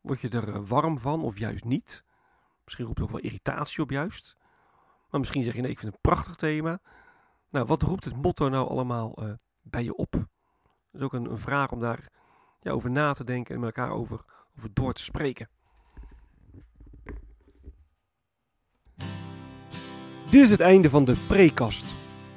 Word 0.00 0.20
je 0.20 0.28
er 0.28 0.64
warm 0.64 0.98
van 0.98 1.22
of 1.22 1.38
juist 1.38 1.64
niet? 1.64 2.04
Misschien 2.64 2.84
roept 2.84 2.98
het 2.98 3.08
ook 3.08 3.14
wel 3.14 3.24
irritatie 3.24 3.82
op 3.82 3.90
juist. 3.90 4.36
Maar 5.10 5.20
misschien 5.20 5.42
zeg 5.42 5.54
je, 5.54 5.60
nee, 5.60 5.70
ik 5.70 5.78
vind 5.78 5.92
het 5.92 6.04
een 6.04 6.10
prachtig 6.12 6.36
thema. 6.36 6.80
Nou, 7.50 7.66
wat 7.66 7.82
roept 7.82 8.04
het 8.04 8.22
motto 8.22 8.48
nou 8.48 8.68
allemaal 8.68 9.22
uh, 9.22 9.30
bij 9.62 9.84
je 9.84 9.94
op? 9.94 10.12
Dat 10.12 10.22
is 10.92 11.00
ook 11.00 11.12
een, 11.12 11.30
een 11.30 11.38
vraag 11.38 11.72
om 11.72 11.80
daar 11.80 12.08
ja, 12.60 12.70
over 12.70 12.90
na 12.90 13.12
te 13.12 13.24
denken 13.24 13.54
en 13.54 13.60
met 13.60 13.76
elkaar 13.76 13.92
over, 13.94 14.20
over 14.56 14.70
door 14.72 14.92
te 14.92 15.02
spreken. 15.02 15.48
Dit 20.30 20.42
is 20.42 20.50
het 20.50 20.60
einde 20.60 20.90
van 20.90 21.04
de 21.04 21.16
prekast. 21.28 21.94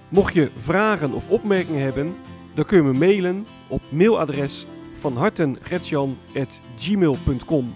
Mocht 0.10 0.34
je 0.34 0.52
vragen 0.56 1.13
of 1.13 1.30
opmerkingen 1.30 1.82
hebben, 1.82 2.15
dan 2.54 2.65
kun 2.65 2.78
je 2.78 2.84
me 2.84 2.93
mailen 2.93 3.45
op 3.67 3.82
mailadres 3.91 4.65
van 4.93 5.17
hartengretjan.gmail.com 5.17 7.74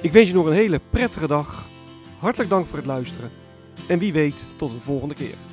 Ik 0.00 0.12
wens 0.12 0.28
je 0.28 0.34
nog 0.34 0.46
een 0.46 0.52
hele 0.52 0.80
prettige 0.90 1.26
dag 1.26 1.69
Hartelijk 2.20 2.50
dank 2.50 2.66
voor 2.66 2.76
het 2.76 2.86
luisteren 2.86 3.30
en 3.88 3.98
wie 3.98 4.12
weet 4.12 4.44
tot 4.56 4.70
een 4.70 4.80
volgende 4.80 5.14
keer. 5.14 5.49